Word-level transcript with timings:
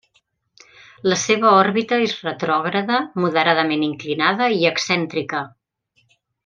La 1.11 1.17
seva 1.23 1.51
òrbita 1.57 1.99
és 2.07 2.15
retrògrada, 2.29 3.03
moderadament 3.25 3.87
inclinada 3.91 4.53
i 4.59 4.69
excèntrica. 4.75 5.45